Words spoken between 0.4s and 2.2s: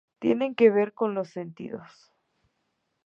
que ver con los sentidos.